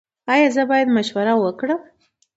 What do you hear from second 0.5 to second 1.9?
زه باید مشوره ورکړم؟